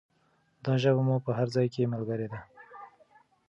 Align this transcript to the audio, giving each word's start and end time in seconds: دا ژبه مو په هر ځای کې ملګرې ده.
دا 0.65 0.73
ژبه 0.81 1.01
مو 1.07 1.15
په 1.25 1.31
هر 1.37 1.47
ځای 1.55 1.67
کې 1.73 1.91
ملګرې 1.93 2.27
ده. 2.31 2.39